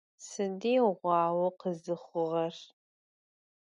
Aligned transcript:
Sıdiğua 0.27 1.21
vukhızıxhuğer? 1.37 2.55